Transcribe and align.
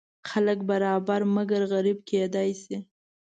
خلک 0.29 0.59
برابر 0.69 1.19
مګر 1.35 1.61
غریب 1.71 1.97
کیدی 2.09 2.49
شي. 2.61 2.77